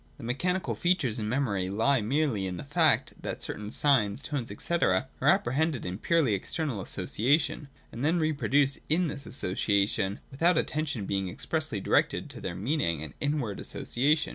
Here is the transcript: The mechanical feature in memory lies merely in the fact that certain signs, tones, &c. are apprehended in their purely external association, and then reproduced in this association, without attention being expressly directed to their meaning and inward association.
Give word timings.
The 0.17 0.23
mechanical 0.23 0.73
feature 0.73 1.09
in 1.09 1.29
memory 1.29 1.69
lies 1.69 2.01
merely 2.01 2.47
in 2.47 2.57
the 2.57 2.63
fact 2.63 3.13
that 3.21 3.43
certain 3.43 3.69
signs, 3.69 4.23
tones, 4.23 4.51
&c. 4.63 4.73
are 4.81 5.07
apprehended 5.21 5.85
in 5.85 5.93
their 5.93 5.97
purely 5.99 6.33
external 6.33 6.81
association, 6.81 7.67
and 7.91 8.03
then 8.03 8.17
reproduced 8.17 8.79
in 8.89 9.09
this 9.09 9.27
association, 9.27 10.19
without 10.31 10.57
attention 10.57 11.05
being 11.05 11.29
expressly 11.29 11.79
directed 11.79 12.31
to 12.31 12.41
their 12.41 12.55
meaning 12.55 13.03
and 13.03 13.13
inward 13.21 13.59
association. 13.59 14.29